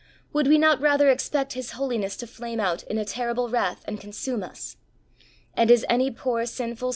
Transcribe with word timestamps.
Would 0.33 0.47
we 0.47 0.57
not 0.57 0.81
rather 0.81 1.09
expect 1.11 1.53
His 1.53 1.73
holiness 1.73 2.17
to 2.17 2.25
flame 2.25 2.59
out 2.59 2.81
in 2.85 3.05
terrible 3.05 3.49
wrath 3.49 3.83
and 3.85 4.01
consume 4.01 4.41
us? 4.41 4.75
And 5.53 5.69
is 5.69 5.85
any 5.91 6.09
poor 6.09 6.47
sinful 6.47 6.89